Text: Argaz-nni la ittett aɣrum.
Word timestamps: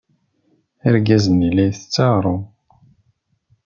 Argaz-nni 0.87 1.49
la 1.55 1.63
ittett 1.69 1.97
aɣrum. 2.05 2.43